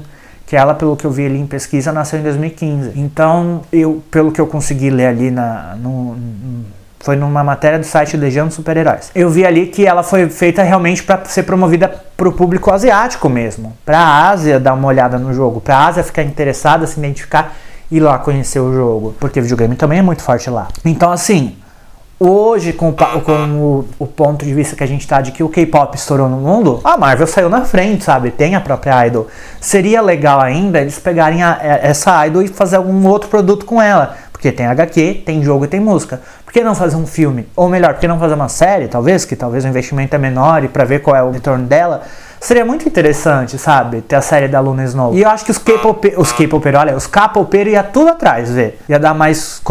Que 0.53 0.57
ela, 0.57 0.75
pelo 0.75 0.95
que 0.95 1.03
eu 1.03 1.09
vi 1.09 1.25
ali 1.25 1.39
em 1.39 1.47
pesquisa, 1.47 1.91
nasceu 1.91 2.19
em 2.19 2.21
2015. 2.21 2.91
Então, 2.95 3.61
eu, 3.73 4.03
pelo 4.11 4.31
que 4.31 4.39
eu 4.39 4.45
consegui 4.45 4.91
ler 4.91 5.07
ali 5.07 5.31
na, 5.31 5.75
no, 5.75 6.15
foi 6.99 7.15
numa 7.15 7.43
matéria 7.43 7.79
do 7.79 7.85
site 7.87 8.15
Legião 8.15 8.45
dos 8.45 8.55
Super-Heróis. 8.57 9.09
Eu 9.15 9.31
vi 9.31 9.43
ali 9.43 9.65
que 9.65 9.83
ela 9.83 10.03
foi 10.03 10.29
feita 10.29 10.61
realmente 10.61 11.01
para 11.01 11.25
ser 11.25 11.41
promovida 11.41 11.87
para 12.15 12.29
o 12.29 12.31
público 12.31 12.71
asiático 12.71 13.27
mesmo, 13.29 13.75
para 13.83 13.97
a 13.97 14.29
Ásia 14.29 14.59
dar 14.59 14.75
uma 14.75 14.87
olhada 14.87 15.17
no 15.17 15.33
jogo, 15.33 15.59
para 15.59 15.75
a 15.75 15.87
Ásia 15.87 16.03
ficar 16.03 16.21
interessada, 16.21 16.85
se 16.85 16.99
identificar 16.99 17.55
ir 17.89 17.99
lá 17.99 18.19
conhecer 18.19 18.59
o 18.59 18.71
jogo, 18.71 19.15
porque 19.19 19.41
videogame 19.41 19.75
também 19.75 19.97
é 19.97 20.01
muito 20.03 20.21
forte 20.21 20.51
lá. 20.51 20.67
Então, 20.85 21.11
assim, 21.11 21.55
hoje, 22.27 22.73
com, 22.73 22.89
o, 22.89 22.93
com 22.93 23.31
o, 23.31 23.85
o, 23.99 24.07
ponto 24.07 24.45
de 24.45 24.53
vista 24.53 24.75
que 24.75 24.83
a 24.83 24.87
gente 24.87 25.07
tá 25.07 25.21
de 25.21 25.31
que 25.31 25.43
o 25.43 25.49
K-pop 25.49 25.95
estourou 25.95 26.29
no 26.29 26.37
mundo, 26.37 26.79
a 26.83 26.97
Marvel 26.97 27.27
saiu 27.27 27.49
na 27.49 27.65
frente, 27.65 28.03
sabe? 28.03 28.31
Tem 28.31 28.55
a 28.55 28.61
própria 28.61 29.07
Idol. 29.07 29.27
Seria 29.59 30.01
legal 30.01 30.39
ainda 30.39 30.79
eles 30.79 30.99
pegarem 30.99 31.43
a, 31.43 31.59
essa 31.61 32.25
Idol 32.27 32.41
e 32.41 32.47
fazer 32.47 32.77
algum 32.77 33.07
outro 33.07 33.29
produto 33.29 33.65
com 33.65 33.81
ela. 33.81 34.15
Porque 34.31 34.51
tem 34.51 34.65
HQ, 34.65 35.23
tem 35.25 35.41
jogo 35.41 35.65
e 35.65 35.67
tem 35.67 35.79
música. 35.79 36.21
Por 36.43 36.51
que 36.51 36.63
não 36.63 36.75
fazer 36.75 36.95
um 36.95 37.07
filme? 37.07 37.47
Ou 37.55 37.69
melhor, 37.69 37.93
por 37.93 38.01
que 38.01 38.07
não 38.07 38.19
fazer 38.19 38.33
uma 38.33 38.49
série, 38.49 38.87
talvez? 38.87 39.25
Que 39.25 39.35
talvez 39.35 39.63
o 39.63 39.67
investimento 39.67 40.15
é 40.15 40.19
menor 40.19 40.63
e 40.63 40.67
para 40.67 40.83
ver 40.83 41.01
qual 41.01 41.15
é 41.15 41.23
o 41.23 41.31
retorno 41.31 41.65
dela 41.65 42.03
Seria 42.43 42.65
muito 42.65 42.85
interessante, 42.85 43.57
sabe? 43.57 44.01
Ter 44.01 44.17
a 44.17 44.21
série 44.21 44.49
da 44.49 44.59
Luna 44.59 44.83
Snow. 44.83 45.15
E 45.15 45.21
eu 45.21 45.29
acho 45.29 45.45
que 45.45 45.51
os 45.51 45.57
K-pop, 45.57 46.13
os 46.17 46.33
K-popeiros, 46.33 46.81
olha, 46.81 46.93
os 46.93 47.07
K-popeiros 47.07 47.71
ia 47.71 47.81
tudo 47.81 48.09
atrás, 48.09 48.51
ver. 48.51 48.81
Ia 48.89 48.99
dar 48.99 49.13
mais 49.13 49.61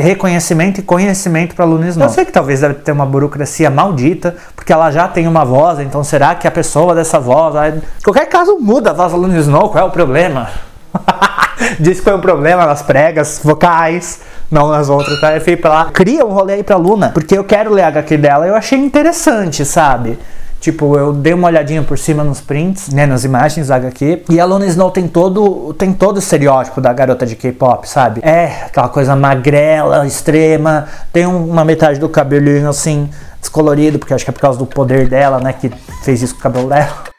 reconhecimento 0.00 0.78
e 0.78 0.82
conhecimento 0.84 1.56
pra 1.56 1.64
Luna 1.64 1.88
Snow. 1.88 2.06
Eu 2.06 2.12
sei 2.12 2.24
que 2.24 2.30
talvez 2.30 2.60
deve 2.60 2.74
ter 2.74 2.92
uma 2.92 3.04
burocracia 3.04 3.68
maldita, 3.68 4.36
porque 4.54 4.72
ela 4.72 4.92
já 4.92 5.08
tem 5.08 5.26
uma 5.26 5.44
voz, 5.44 5.80
então 5.80 6.04
será 6.04 6.36
que 6.36 6.46
a 6.46 6.52
pessoa 6.52 6.94
dessa 6.94 7.18
voz. 7.18 7.52
Vai... 7.52 7.82
Qualquer 8.04 8.26
caso, 8.26 8.58
muda 8.60 8.90
a 8.90 8.92
voz 8.92 9.10
da 9.10 9.18
Luna 9.18 9.36
Snow, 9.36 9.68
qual 9.68 9.84
é 9.84 9.88
o 9.88 9.90
problema? 9.90 10.50
Diz 11.80 11.98
que 11.98 12.04
foi 12.04 12.14
um 12.14 12.20
problema 12.20 12.64
nas 12.64 12.80
pregas 12.80 13.40
vocais, 13.42 14.20
não 14.48 14.68
nas 14.68 14.88
outras, 14.88 15.20
tá? 15.20 15.32
É 15.32 15.40
feio 15.40 15.58
pra 15.58 15.70
lá. 15.70 15.84
Cria 15.86 16.24
um 16.24 16.30
rolê 16.30 16.52
aí 16.52 16.62
pra 16.62 16.76
Luna, 16.76 17.10
porque 17.12 17.36
eu 17.36 17.42
quero 17.42 17.72
ler 17.72 17.82
a 17.82 17.88
HQ 17.88 18.16
dela 18.18 18.46
eu 18.46 18.54
achei 18.54 18.78
interessante, 18.78 19.64
sabe? 19.64 20.16
Tipo, 20.60 20.98
eu 20.98 21.12
dei 21.12 21.32
uma 21.32 21.48
olhadinha 21.48 21.82
por 21.82 21.98
cima 21.98 22.22
nos 22.22 22.40
prints, 22.40 22.92
né, 22.92 23.06
nas 23.06 23.24
imagens 23.24 23.68
da 23.68 23.76
HQ, 23.76 24.24
e 24.28 24.38
a 24.38 24.44
Luna 24.44 24.66
Snow 24.66 24.90
tem 24.90 25.08
todo, 25.08 25.72
tem 25.72 25.90
todo 25.90 26.16
o 26.16 26.18
estereótipo 26.18 26.82
da 26.82 26.92
garota 26.92 27.24
de 27.24 27.34
K-pop, 27.34 27.88
sabe? 27.88 28.20
É 28.22 28.64
aquela 28.66 28.88
coisa 28.90 29.16
magrela, 29.16 30.06
extrema, 30.06 30.86
tem 31.12 31.24
uma 31.24 31.64
metade 31.64 31.98
do 31.98 32.10
cabelinho 32.10 32.68
assim 32.68 33.08
descolorido, 33.40 33.98
porque 33.98 34.12
acho 34.12 34.22
que 34.22 34.30
é 34.30 34.34
por 34.34 34.40
causa 34.40 34.58
do 34.58 34.66
poder 34.66 35.08
dela, 35.08 35.40
né, 35.40 35.54
que 35.54 35.70
fez 36.04 36.20
isso 36.20 36.34
com 36.34 36.40
o 36.40 36.42
cabelo 36.42 36.68
dela. 36.68 37.09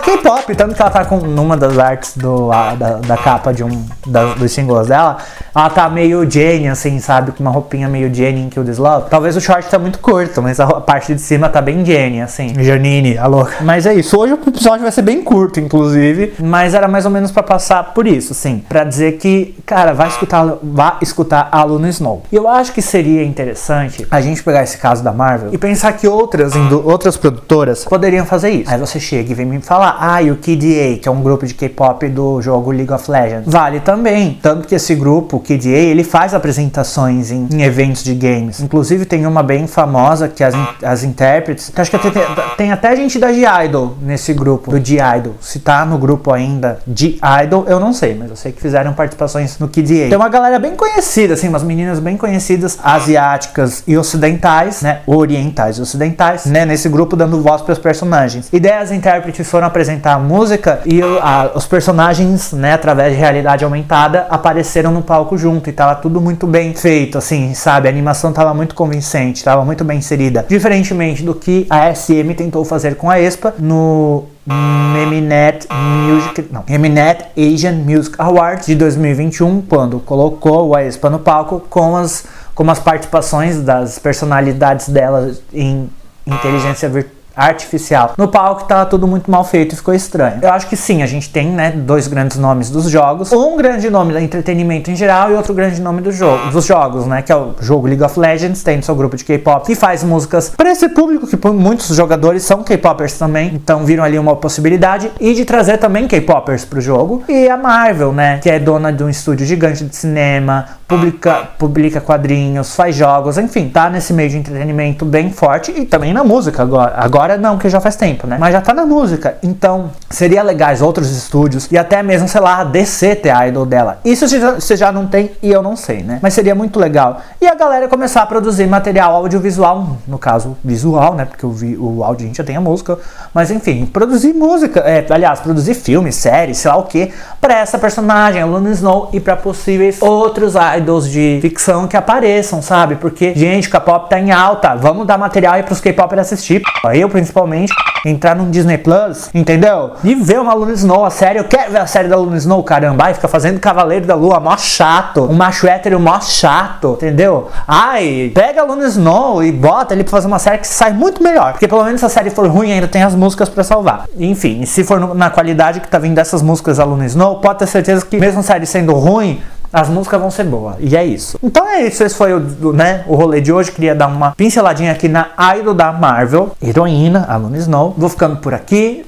K-pop, 0.00 0.54
tanto 0.54 0.74
que 0.74 0.82
ela 0.82 0.90
tá 0.90 1.04
com 1.04 1.16
numa 1.18 1.56
das 1.56 1.78
artes 1.78 2.16
do, 2.16 2.50
a, 2.52 2.74
da, 2.74 2.94
da, 2.94 3.16
capa 3.16 3.52
de 3.52 3.64
um 3.64 3.86
da, 4.06 4.34
dos 4.34 4.52
singles 4.52 4.88
dela, 4.88 5.18
ela 5.54 5.70
tá 5.70 5.88
meio 5.88 6.28
Jane, 6.30 6.68
assim, 6.68 6.98
sabe? 7.00 7.32
Com 7.32 7.42
uma 7.42 7.50
roupinha 7.50 7.88
meio 7.88 8.12
Jane 8.14 8.42
em 8.42 8.48
Kill 8.48 8.64
This 8.64 8.78
Love. 8.78 9.10
Talvez 9.10 9.36
o 9.36 9.40
short 9.40 9.68
tá 9.68 9.78
muito 9.78 9.98
curto, 9.98 10.42
mas 10.42 10.60
a, 10.60 10.66
parte 10.80 11.14
de 11.14 11.20
cima 11.20 11.48
tá 11.48 11.60
bem 11.60 11.84
Jane, 11.84 12.22
assim. 12.22 12.52
Janine, 12.62 13.18
a 13.18 13.26
louca. 13.26 13.56
Mas 13.62 13.86
é 13.86 13.94
isso. 13.94 14.18
Hoje 14.18 14.34
o 14.34 14.48
episódio 14.48 14.82
vai 14.82 14.92
ser 14.92 15.02
bem 15.02 15.22
curto, 15.22 15.60
inclusive. 15.60 16.34
Mas 16.38 16.74
era 16.74 16.88
mais 16.88 17.04
ou 17.04 17.10
menos 17.10 17.30
para 17.30 17.42
passar 17.42 17.94
por 17.94 18.06
isso, 18.06 18.32
assim. 18.32 18.62
para 18.68 18.84
dizer 18.84 19.18
que, 19.18 19.54
cara, 19.66 19.92
vai 19.92 20.08
escutar, 20.08 20.58
vá 20.62 20.98
escutar 21.00 21.48
a 21.50 21.62
Luna 21.64 21.88
Snow. 21.88 22.22
E 22.30 22.36
eu 22.36 22.48
acho 22.48 22.72
que 22.72 22.82
seria 22.82 23.24
interessante 23.24 24.06
a 24.10 24.20
gente 24.20 24.42
pegar 24.42 24.62
esse 24.62 24.78
caso 24.78 25.02
da 25.02 25.12
Marvel 25.12 25.50
e 25.52 25.58
pensar 25.58 25.92
que 25.92 26.06
outras, 26.06 26.52
outras 26.84 27.16
produtoras 27.16 27.84
poderiam 27.84 28.24
fazer 28.24 28.50
isso. 28.50 28.70
Aí 28.70 28.78
você 28.78 29.00
chega 29.00 29.30
e 29.30 29.34
vem 29.34 29.46
me 29.46 29.60
falar, 29.60 29.96
ah, 30.00 30.22
e 30.22 30.30
o 30.30 30.36
KDA, 30.36 30.98
que 31.00 31.08
é 31.08 31.10
um 31.10 31.22
grupo 31.22 31.46
de 31.46 31.54
K-pop 31.54 32.08
do 32.08 32.40
jogo 32.40 32.70
League 32.70 32.92
of 32.92 33.10
Legends. 33.10 33.52
Vale 33.52 33.80
também. 33.80 34.38
Tanto 34.42 34.66
que 34.66 34.74
esse 34.74 34.94
grupo, 34.94 35.37
o 35.38 35.40
KDA, 35.40 35.68
ele 35.68 36.04
faz 36.04 36.34
apresentações 36.34 37.30
em, 37.30 37.48
em 37.50 37.62
eventos 37.62 38.04
de 38.04 38.14
games. 38.14 38.60
Inclusive 38.60 39.04
tem 39.04 39.26
uma 39.26 39.42
bem 39.42 39.66
famosa 39.66 40.28
que 40.28 40.44
as, 40.44 40.54
as 40.82 41.02
intérpretes. 41.02 41.72
Acho 41.74 41.90
que 41.90 41.98
tem, 41.98 42.22
tem 42.56 42.72
até 42.72 42.94
gente 42.94 43.18
da 43.18 43.32
G-Idol 43.32 43.96
nesse 44.02 44.32
grupo, 44.32 44.70
do 44.70 44.84
G-Idol. 44.84 45.34
Se 45.40 45.60
tá 45.60 45.84
no 45.84 45.98
grupo 45.98 46.32
ainda 46.32 46.78
G-Idol, 46.86 47.64
eu 47.66 47.80
não 47.80 47.92
sei, 47.92 48.14
mas 48.14 48.30
eu 48.30 48.36
sei 48.36 48.52
que 48.52 48.60
fizeram 48.60 48.92
participações 48.92 49.58
no 49.58 49.68
KDA. 49.68 50.08
Tem 50.08 50.16
uma 50.16 50.28
galera 50.28 50.58
bem 50.58 50.74
conhecida, 50.74 51.34
assim, 51.34 51.48
umas 51.48 51.62
meninas 51.62 52.00
bem 52.00 52.16
conhecidas, 52.16 52.78
asiáticas 52.82 53.82
e 53.86 53.96
ocidentais, 53.96 54.82
né? 54.82 55.00
Orientais 55.06 55.78
e 55.78 55.82
ocidentais, 55.82 56.46
né? 56.46 56.64
Nesse 56.64 56.88
grupo 56.88 57.16
dando 57.16 57.40
voz 57.42 57.62
para 57.62 57.72
os 57.72 57.78
personagens. 57.78 58.48
E 58.52 58.60
daí 58.60 58.72
as 58.72 58.90
intérpretes 58.90 59.48
foram 59.48 59.66
apresentar 59.66 60.14
a 60.14 60.18
música 60.18 60.80
e 60.84 61.00
a, 61.02 61.52
os 61.54 61.66
personagens, 61.66 62.52
né, 62.52 62.72
através 62.72 63.12
de 63.12 63.18
realidade 63.18 63.64
aumentada, 63.64 64.26
apareceram 64.30 64.90
no 64.90 65.02
palco 65.02 65.27
junto 65.36 65.68
e 65.68 65.72
tava 65.72 65.94
tudo 65.96 66.20
muito 66.20 66.46
bem 66.46 66.74
feito, 66.74 67.18
assim, 67.18 67.52
sabe? 67.54 67.88
A 67.88 67.90
animação 67.90 68.32
tava 68.32 68.54
muito 68.54 68.74
convincente, 68.74 69.44
tava 69.44 69.64
muito 69.64 69.84
bem 69.84 69.98
inserida. 69.98 70.46
Diferentemente 70.48 71.22
do 71.22 71.34
que 71.34 71.66
a 71.68 71.92
SM 71.94 72.34
tentou 72.36 72.64
fazer 72.64 72.96
com 72.96 73.10
a 73.10 73.20
ESPA 73.20 73.54
no 73.58 74.24
Mnet 74.46 75.66
Music, 75.70 76.46
não, 76.50 76.64
Mnet 76.66 77.26
Asian 77.36 77.72
Music 77.72 78.14
Awards 78.18 78.66
de 78.66 78.74
2021, 78.74 79.62
quando 79.62 80.00
colocou 80.00 80.74
a 80.74 80.84
ESPA 80.84 81.10
no 81.10 81.18
palco 81.18 81.60
com 81.68 81.96
as, 81.96 82.24
com 82.54 82.70
as 82.70 82.78
participações 82.78 83.60
das 83.60 83.98
personalidades 83.98 84.88
dela 84.88 85.32
em 85.52 85.90
inteligência 86.26 86.88
virtual 86.88 87.17
artificial. 87.38 88.14
No 88.18 88.26
palco 88.26 88.64
tava 88.64 88.84
tudo 88.84 89.06
muito 89.06 89.30
mal 89.30 89.44
feito 89.44 89.74
e 89.74 89.76
ficou 89.76 89.94
estranho. 89.94 90.40
Eu 90.42 90.50
acho 90.50 90.66
que 90.66 90.76
sim, 90.76 91.02
a 91.02 91.06
gente 91.06 91.30
tem, 91.30 91.48
né, 91.48 91.70
dois 91.70 92.08
grandes 92.08 92.36
nomes 92.36 92.68
dos 92.68 92.90
jogos. 92.90 93.32
Um 93.32 93.56
grande 93.56 93.88
nome 93.88 94.12
do 94.12 94.18
entretenimento 94.18 94.90
em 94.90 94.96
geral 94.96 95.30
e 95.30 95.34
outro 95.34 95.54
grande 95.54 95.80
nome 95.80 96.02
do 96.02 96.10
jogo, 96.10 96.50
dos 96.50 96.66
jogos, 96.66 97.06
né, 97.06 97.22
que 97.22 97.30
é 97.30 97.36
o 97.36 97.54
jogo 97.60 97.86
League 97.86 98.02
of 98.02 98.18
Legends, 98.18 98.62
tem 98.62 98.82
seu 98.82 98.94
grupo 98.94 99.16
de 99.16 99.24
K-pop 99.24 99.66
que 99.66 99.74
faz 99.74 100.02
músicas 100.02 100.50
para 100.56 100.70
esse 100.70 100.88
público 100.88 101.26
que 101.26 101.36
muitos 101.48 101.94
jogadores 101.94 102.42
são 102.42 102.64
K-popers 102.64 103.18
também, 103.18 103.52
então 103.54 103.84
viram 103.84 104.02
ali 104.02 104.18
uma 104.18 104.34
possibilidade 104.34 105.10
e 105.20 105.34
de 105.34 105.44
trazer 105.44 105.78
também 105.78 106.08
K-popers 106.08 106.64
pro 106.64 106.80
jogo. 106.80 107.22
E 107.28 107.48
a 107.48 107.56
Marvel, 107.56 108.12
né, 108.12 108.38
que 108.38 108.50
é 108.50 108.58
dona 108.58 108.92
de 108.92 109.04
um 109.04 109.08
estúdio 109.08 109.46
gigante 109.46 109.84
de 109.84 109.94
cinema, 109.94 110.66
publica, 110.88 111.48
publica 111.58 112.00
quadrinhos, 112.00 112.74
faz 112.74 112.96
jogos, 112.96 113.36
enfim, 113.36 113.68
tá 113.68 113.90
nesse 113.90 114.12
meio 114.12 114.30
de 114.30 114.38
entretenimento 114.38 115.04
bem 115.04 115.30
forte 115.30 115.70
e 115.70 115.84
também 115.84 116.12
na 116.12 116.24
música 116.24 116.62
agora. 116.62 116.94
Agora 116.96 117.27
Agora 117.28 117.42
não, 117.42 117.56
porque 117.56 117.68
já 117.68 117.78
faz 117.78 117.94
tempo, 117.94 118.26
né? 118.26 118.38
Mas 118.40 118.54
já 118.54 118.60
tá 118.62 118.72
na 118.72 118.86
música. 118.86 119.36
Então, 119.42 119.90
seria 120.08 120.42
legais 120.42 120.80
outros 120.80 121.10
estúdios 121.10 121.68
e 121.70 121.76
até 121.76 122.02
mesmo, 122.02 122.26
sei 122.26 122.40
lá, 122.40 122.60
a 122.60 122.64
DC 122.64 123.16
ter 123.16 123.28
a 123.28 123.46
idol 123.46 123.66
dela. 123.66 123.98
Isso 124.02 124.26
você 124.26 124.76
já 124.76 124.90
não 124.90 125.06
tem 125.06 125.32
e 125.42 125.50
eu 125.50 125.62
não 125.62 125.76
sei, 125.76 126.02
né? 126.02 126.18
Mas 126.22 126.32
seria 126.32 126.54
muito 126.54 126.80
legal. 126.80 127.20
E 127.38 127.46
a 127.46 127.54
galera 127.54 127.86
começar 127.86 128.22
a 128.22 128.26
produzir 128.26 128.66
material 128.66 129.14
audiovisual, 129.14 129.98
no 130.06 130.18
caso, 130.18 130.56
visual, 130.64 131.14
né? 131.14 131.26
Porque 131.26 131.44
o, 131.44 131.50
vi, 131.50 131.76
o 131.76 132.02
áudio 132.02 132.24
a 132.24 132.28
gente 132.28 132.38
já 132.38 132.44
tem 132.44 132.56
a 132.56 132.62
música. 132.62 132.98
Mas 133.34 133.50
enfim, 133.50 133.84
produzir 133.84 134.32
música, 134.32 134.80
é, 134.80 135.04
aliás, 135.10 135.40
produzir 135.40 135.74
filmes, 135.74 136.16
séries, 136.16 136.56
sei 136.56 136.70
lá 136.70 136.78
o 136.78 136.84
que, 136.84 137.12
pra 137.42 137.58
essa 137.58 137.78
personagem, 137.78 138.40
a 138.40 138.46
Luna 138.46 138.70
Snow, 138.70 139.10
e 139.12 139.20
pra 139.20 139.36
possíveis 139.36 140.00
outros 140.00 140.54
idols 140.78 141.10
de 141.10 141.40
ficção 141.42 141.86
que 141.86 141.96
apareçam, 141.96 142.62
sabe? 142.62 142.94
Porque, 142.94 143.34
gente, 143.34 143.68
K-pop 143.68 144.08
tá 144.08 144.18
em 144.18 144.32
alta. 144.32 144.74
Vamos 144.74 145.06
dar 145.06 145.18
material 145.18 145.54
aí 145.54 145.62
pros 145.62 145.80
K-popers 145.80 146.22
assistir. 146.22 146.62
Eu, 146.94 147.17
principalmente, 147.18 147.74
entrar 148.06 148.36
num 148.36 148.48
Disney 148.48 148.78
Plus, 148.78 149.28
entendeu? 149.34 149.92
E 150.04 150.14
ver 150.14 150.40
uma 150.40 150.54
Luna 150.54 150.72
Snow, 150.72 151.04
a 151.04 151.10
série. 151.10 151.38
Eu 151.38 151.44
quero 151.44 151.72
ver 151.72 151.80
a 151.80 151.86
série 151.86 152.06
da 152.06 152.16
Luna 152.16 152.36
Snow, 152.36 152.62
caramba. 152.62 153.04
Ai, 153.04 153.14
fica 153.14 153.26
fazendo 153.26 153.58
Cavaleiro 153.58 154.06
da 154.06 154.14
Lua, 154.14 154.38
mó 154.38 154.56
chato. 154.56 155.24
Um 155.24 155.34
macho 155.34 155.66
hétero 155.66 155.98
mó 155.98 156.20
chato, 156.20 156.94
entendeu? 156.96 157.48
Ai, 157.66 158.30
pega 158.32 158.62
a 158.62 158.64
Luna 158.64 158.86
Snow 158.86 159.42
e 159.42 159.50
bota 159.50 159.94
ele 159.94 160.04
pra 160.04 160.12
fazer 160.12 160.28
uma 160.28 160.38
série 160.38 160.58
que 160.58 160.68
sai 160.68 160.92
muito 160.92 161.22
melhor. 161.22 161.52
Porque 161.52 161.66
pelo 161.66 161.84
menos 161.84 162.00
se 162.00 162.06
a 162.06 162.08
série 162.08 162.30
for 162.30 162.46
ruim, 162.46 162.72
ainda 162.72 162.86
tem 162.86 163.02
as 163.02 163.14
músicas 163.14 163.48
para 163.48 163.64
salvar. 163.64 164.04
Enfim, 164.16 164.64
se 164.64 164.84
for 164.84 165.14
na 165.14 165.30
qualidade 165.30 165.80
que 165.80 165.88
tá 165.88 165.98
vindo 165.98 166.14
dessas 166.14 166.40
músicas 166.40 166.76
da 166.76 166.84
Luna 166.84 167.06
Snow, 167.06 167.40
pode 167.40 167.58
ter 167.58 167.66
certeza 167.66 168.06
que 168.06 168.16
mesmo 168.16 168.40
a 168.40 168.42
série 168.44 168.64
sendo 168.64 168.92
ruim, 168.92 169.42
as 169.72 169.88
músicas 169.88 170.20
vão 170.20 170.30
ser 170.30 170.44
boas. 170.44 170.76
E 170.80 170.96
é 170.96 171.04
isso. 171.04 171.38
Então 171.42 171.66
é 171.66 171.82
isso. 171.82 172.02
Esse 172.02 172.14
foi 172.14 172.32
o, 172.32 172.72
né, 172.72 173.04
o 173.06 173.14
rolê 173.14 173.40
de 173.40 173.52
hoje. 173.52 173.70
Queria 173.70 173.94
dar 173.94 174.06
uma 174.06 174.32
pinceladinha 174.32 174.92
aqui 174.92 175.08
na 175.08 175.30
idol 175.58 175.74
da 175.74 175.92
Marvel, 175.92 176.56
heroína, 176.62 177.26
a 177.28 177.56
Snow. 177.58 177.94
Vou 177.96 178.08
ficando 178.08 178.36
por 178.36 178.54
aqui. 178.54 179.04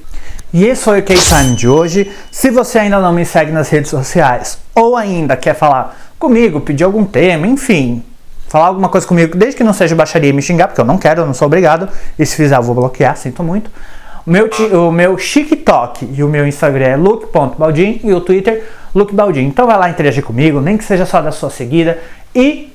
E 0.53 0.65
esse 0.65 0.83
foi 0.83 0.99
o 0.99 1.03
K-Time 1.03 1.55
de 1.55 1.67
hoje. 1.67 2.11
Se 2.29 2.51
você 2.51 2.79
ainda 2.79 2.99
não 2.99 3.13
me 3.13 3.25
segue 3.25 3.51
nas 3.51 3.69
redes 3.69 3.89
sociais 3.89 4.57
ou 4.75 4.95
ainda 4.95 5.35
quer 5.37 5.55
falar 5.55 5.97
comigo, 6.19 6.59
pedir 6.59 6.83
algum 6.83 7.05
tema, 7.05 7.47
enfim, 7.47 8.03
falar 8.47 8.67
alguma 8.67 8.89
coisa 8.89 9.07
comigo, 9.07 9.35
desde 9.37 9.55
que 9.55 9.63
não 9.63 9.71
seja 9.71 9.95
baixaria 9.95 10.29
e 10.29 10.33
me 10.33 10.41
xingar, 10.41 10.67
porque 10.67 10.81
eu 10.81 10.85
não 10.85 10.97
quero, 10.97 11.21
eu 11.21 11.25
não 11.25 11.33
sou 11.33 11.45
obrigado. 11.45 11.87
E 12.19 12.25
se 12.25 12.35
fizer, 12.35 12.57
eu 12.57 12.61
vou 12.61 12.75
bloquear, 12.75 13.15
sinto 13.15 13.41
muito. 13.41 13.71
O 14.27 14.29
meu, 14.29 14.49
o 14.87 14.91
meu 14.91 15.15
TikTok 15.15 16.07
e 16.13 16.21
o 16.21 16.27
meu 16.27 16.45
Instagram 16.45 16.85
é 16.85 16.95
look.baldin 16.95 18.01
e 18.03 18.13
o 18.13 18.21
Twitter 18.21 18.63
Luke 18.93 19.13
Baldin. 19.13 19.45
Então 19.45 19.67
vai 19.67 19.77
lá 19.77 19.89
interagir 19.89 20.23
comigo, 20.23 20.61
nem 20.61 20.77
que 20.77 20.83
seja 20.83 21.05
só 21.05 21.21
da 21.21 21.31
sua 21.31 21.49
seguida. 21.49 21.99
E 22.33 22.73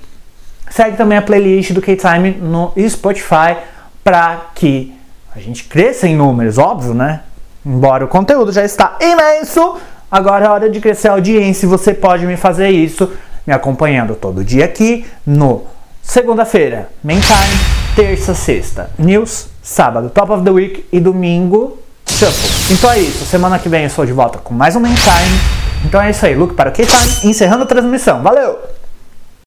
segue 0.70 0.96
também 0.96 1.18
a 1.18 1.22
playlist 1.22 1.72
do 1.72 1.80
K-Time 1.80 2.32
no 2.32 2.72
Spotify 2.88 3.56
para 4.02 4.50
que 4.54 4.94
a 5.34 5.38
gente 5.40 5.64
cresça 5.64 6.06
em 6.06 6.16
números, 6.16 6.58
óbvio, 6.58 6.94
né? 6.94 7.20
Embora 7.64 8.04
o 8.04 8.08
conteúdo 8.08 8.52
já 8.52 8.64
está 8.64 8.96
imenso, 9.00 9.76
agora 10.10 10.46
é 10.46 10.48
hora 10.48 10.70
de 10.70 10.80
crescer 10.80 11.08
a 11.08 11.12
audiência 11.12 11.66
e 11.66 11.68
você 11.68 11.92
pode 11.92 12.24
me 12.24 12.36
fazer 12.36 12.68
isso 12.70 13.10
me 13.46 13.52
acompanhando 13.52 14.14
todo 14.14 14.44
dia 14.44 14.64
aqui 14.64 15.06
no 15.26 15.64
segunda-feira, 16.02 16.88
Main 17.02 17.20
Time, 17.20 17.94
terça, 17.94 18.34
sexta, 18.34 18.90
News, 18.98 19.48
sábado, 19.62 20.10
Top 20.10 20.32
of 20.32 20.44
the 20.44 20.50
Week 20.50 20.86
e 20.92 21.00
domingo, 21.00 21.78
Shuffle. 22.16 22.74
Então 22.74 22.90
é 22.90 22.98
isso, 23.00 23.26
semana 23.26 23.58
que 23.58 23.68
vem 23.68 23.84
eu 23.84 23.90
sou 23.90 24.06
de 24.06 24.12
volta 24.12 24.38
com 24.38 24.54
mais 24.54 24.74
um 24.74 24.80
Main 24.80 24.94
Time 24.94 25.56
então 25.86 26.00
é 26.00 26.10
isso 26.10 26.26
aí, 26.26 26.34
look 26.34 26.54
para 26.54 26.70
o 26.70 26.72
K-Time, 26.72 27.30
encerrando 27.30 27.62
a 27.62 27.66
transmissão. 27.66 28.20
Valeu! 28.22 28.75